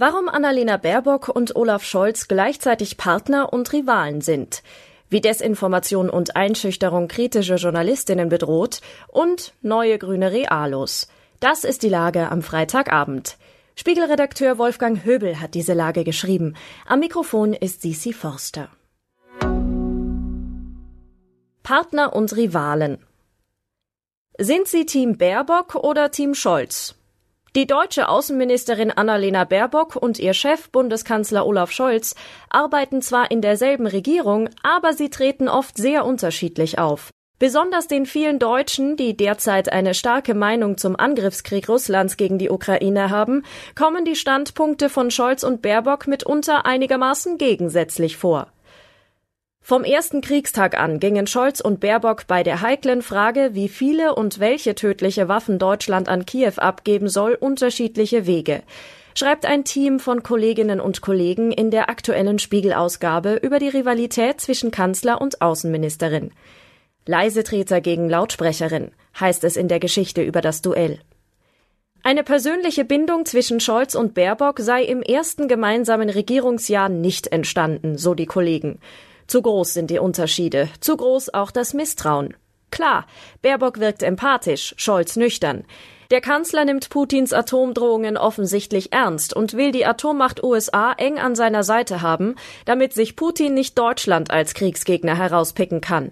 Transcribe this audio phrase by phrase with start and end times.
[0.00, 4.62] Warum Annalena Baerbock und Olaf Scholz gleichzeitig Partner und Rivalen sind,
[5.10, 11.08] wie Desinformation und Einschüchterung kritische Journalistinnen bedroht und neue grüne Realos.
[11.40, 13.36] Das ist die Lage am Freitagabend.
[13.76, 16.54] Spiegelredakteur Wolfgang Höbel hat diese Lage geschrieben.
[16.86, 18.70] Am Mikrofon ist Sisi Forster.
[21.62, 23.04] Partner und Rivalen.
[24.38, 26.94] Sind Sie Team Baerbock oder Team Scholz?
[27.56, 32.14] Die deutsche Außenministerin Annalena Baerbock und ihr Chef Bundeskanzler Olaf Scholz
[32.48, 37.10] arbeiten zwar in derselben Regierung, aber sie treten oft sehr unterschiedlich auf.
[37.40, 43.10] Besonders den vielen Deutschen, die derzeit eine starke Meinung zum Angriffskrieg Russlands gegen die Ukraine
[43.10, 43.42] haben,
[43.74, 48.52] kommen die Standpunkte von Scholz und Baerbock mitunter einigermaßen gegensätzlich vor.
[49.70, 54.40] Vom ersten Kriegstag an gingen Scholz und Baerbock bei der heiklen Frage, wie viele und
[54.40, 58.64] welche tödliche Waffen Deutschland an Kiew abgeben soll, unterschiedliche Wege
[59.16, 64.72] schreibt ein Team von Kolleginnen und Kollegen in der aktuellen Spiegelausgabe über die Rivalität zwischen
[64.72, 66.32] Kanzler und Außenministerin.
[67.06, 68.90] Leisetreter gegen Lautsprecherin
[69.20, 70.98] heißt es in der Geschichte über das Duell.
[72.02, 78.14] Eine persönliche Bindung zwischen Scholz und Baerbock sei im ersten gemeinsamen Regierungsjahr nicht entstanden, so
[78.14, 78.80] die Kollegen.
[79.30, 82.34] Zu groß sind die Unterschiede, zu groß auch das Misstrauen.
[82.72, 83.06] Klar,
[83.42, 85.66] Baerbock wirkt empathisch, Scholz nüchtern.
[86.10, 91.62] Der Kanzler nimmt Putins Atomdrohungen offensichtlich ernst und will die Atommacht USA eng an seiner
[91.62, 96.10] Seite haben, damit sich Putin nicht Deutschland als Kriegsgegner herauspicken kann.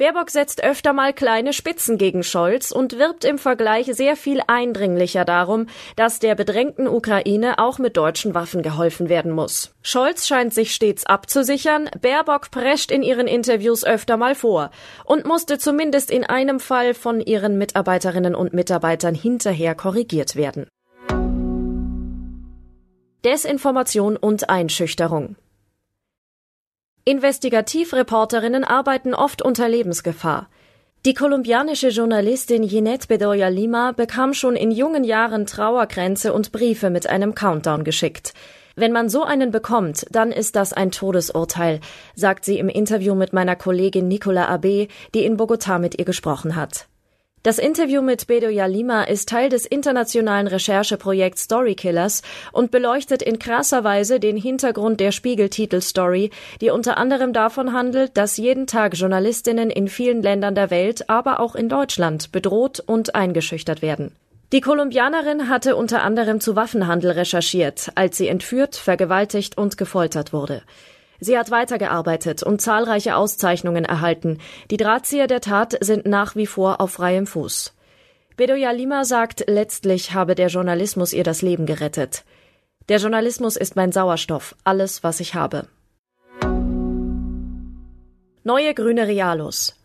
[0.00, 5.26] Baerbock setzt öfter mal kleine Spitzen gegen Scholz und wirbt im Vergleich sehr viel eindringlicher
[5.26, 9.74] darum, dass der bedrängten Ukraine auch mit deutschen Waffen geholfen werden muss.
[9.82, 14.70] Scholz scheint sich stets abzusichern, Baerbock prescht in ihren Interviews öfter mal vor
[15.04, 20.66] und musste zumindest in einem Fall von ihren Mitarbeiterinnen und Mitarbeitern hinterher korrigiert werden.
[23.22, 25.36] Desinformation und Einschüchterung
[27.04, 30.48] Investigativreporterinnen arbeiten oft unter Lebensgefahr.
[31.06, 37.08] Die kolumbianische Journalistin Jeanette Bedoya Lima bekam schon in jungen Jahren Trauerkränze und Briefe mit
[37.08, 38.34] einem Countdown geschickt.
[38.76, 41.80] Wenn man so einen bekommt, dann ist das ein Todesurteil,
[42.16, 46.54] sagt sie im Interview mit meiner Kollegin Nicola Abe, die in Bogotá mit ihr gesprochen
[46.54, 46.89] hat.
[47.42, 52.20] Das Interview mit Bedoya Lima ist Teil des internationalen Rechercheprojekts Storykillers
[52.52, 56.30] und beleuchtet in krasser Weise den Hintergrund der Spiegel-Titelstory,
[56.60, 61.40] die unter anderem davon handelt, dass jeden Tag Journalistinnen in vielen Ländern der Welt, aber
[61.40, 64.14] auch in Deutschland bedroht und eingeschüchtert werden.
[64.52, 70.60] Die Kolumbianerin hatte unter anderem zu Waffenhandel recherchiert, als sie entführt, vergewaltigt und gefoltert wurde.
[71.20, 74.38] Sie hat weitergearbeitet und zahlreiche Auszeichnungen erhalten.
[74.70, 77.74] Die Drahtzieher der Tat sind nach wie vor auf freiem Fuß.
[78.36, 82.24] Bedoya Lima sagt, letztlich habe der Journalismus ihr das Leben gerettet.
[82.88, 85.66] Der Journalismus ist mein Sauerstoff, alles, was ich habe.
[88.42, 89.76] Neue grüne Realos.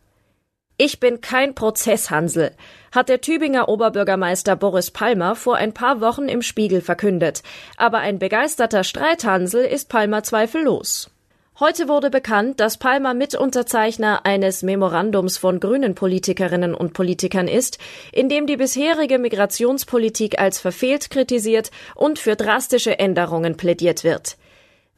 [0.78, 2.52] Ich bin kein Prozesshansel,
[2.94, 7.44] hat der Tübinger Oberbürgermeister Boris Palmer vor ein paar Wochen im Spiegel verkündet.
[7.78, 11.12] Aber ein begeisterter Streithansel ist Palmer zweifellos.
[11.58, 17.78] Heute wurde bekannt, dass Palmer Mitunterzeichner eines Memorandums von grünen Politikerinnen und Politikern ist,
[18.12, 24.36] in dem die bisherige Migrationspolitik als verfehlt kritisiert und für drastische Änderungen plädiert wird.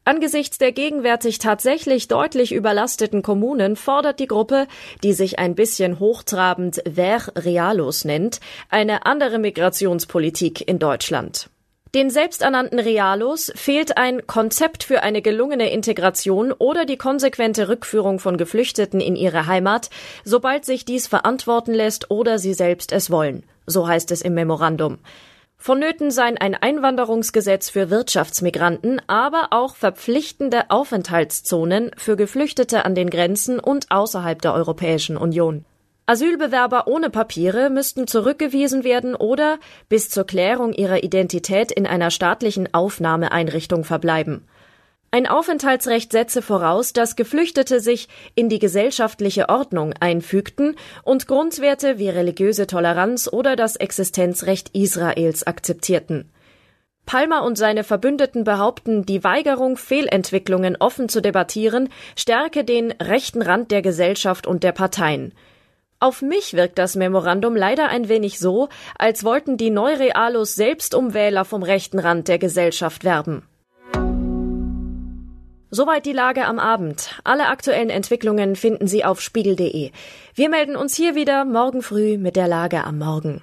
[0.03, 4.66] Angesichts der gegenwärtig tatsächlich deutlich überlasteten Kommunen fordert die Gruppe,
[5.03, 8.39] die sich ein bisschen hochtrabend Ver Realos nennt,
[8.69, 11.51] eine andere Migrationspolitik in Deutschland.
[11.97, 18.38] Den selbsternannten Realos fehlt ein Konzept für eine gelungene Integration oder die konsequente Rückführung von
[18.38, 19.90] Geflüchteten in ihre Heimat,
[20.24, 23.46] sobald sich dies verantworten lässt oder sie selbst es wollen.
[23.66, 25.00] So heißt es im Memorandum.
[25.57, 33.59] Vonnöten seien ein Einwanderungsgesetz für Wirtschaftsmigranten, aber auch verpflichtende Aufenthaltszonen für Geflüchtete an den Grenzen
[33.59, 35.66] und außerhalb der Europäischen Union.
[36.09, 39.59] Asylbewerber ohne Papiere müssten zurückgewiesen werden oder
[39.90, 44.48] bis zur Klärung ihrer Identität in einer staatlichen Aufnahmeeinrichtung verbleiben.
[45.12, 52.07] Ein Aufenthaltsrecht setze voraus, dass Geflüchtete sich in die gesellschaftliche Ordnung einfügten und Grundwerte wie
[52.07, 56.31] religiöse Toleranz oder das Existenzrecht Israels akzeptierten.
[57.06, 63.71] Palmer und seine Verbündeten behaupten, die Weigerung, Fehlentwicklungen offen zu debattieren, stärke den rechten Rand
[63.71, 65.33] der Gesellschaft und der Parteien.
[66.00, 71.16] Auf mich wirkt das Memorandum leider ein wenig so, als wollten die Neurealos selbst um
[71.16, 73.42] Wähler vom rechten Rand der Gesellschaft werben.
[75.72, 77.20] Soweit die Lage am Abend.
[77.24, 79.92] Alle aktuellen Entwicklungen finden Sie auf spiegel.de.
[80.36, 83.42] Wir melden uns hier wieder morgen früh mit der Lage am Morgen.